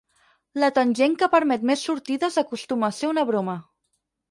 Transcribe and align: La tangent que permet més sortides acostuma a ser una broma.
La 0.63 0.69
tangent 0.77 1.17
que 1.19 1.29
permet 1.35 1.67
més 1.71 1.85
sortides 1.91 2.41
acostuma 2.45 2.91
a 2.91 2.99
ser 3.03 3.13
una 3.13 3.29
broma. 3.31 3.59